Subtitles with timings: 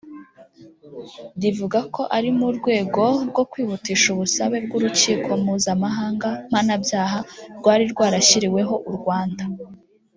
[1.41, 7.19] rivuga ko ari mu rwego rwo kwihutisha ubusabe bw’ Urukiko Mpuzamahanga Mpanabyaha
[7.57, 9.43] rwari rwarashyiriweho u Rwanda